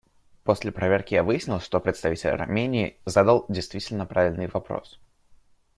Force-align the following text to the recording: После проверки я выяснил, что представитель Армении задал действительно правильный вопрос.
После 0.43 0.71
проверки 0.71 1.13
я 1.13 1.21
выяснил, 1.23 1.59
что 1.59 1.79
представитель 1.79 2.31
Армении 2.31 2.97
задал 3.05 3.45
действительно 3.49 4.07
правильный 4.07 4.47
вопрос. 4.47 4.99